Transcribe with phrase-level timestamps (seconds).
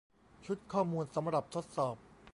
[0.45, 1.95] ชุดข้อมูลสำหรับทดสอบ